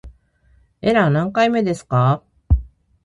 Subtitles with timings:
[0.81, 2.23] エラー何回目ですか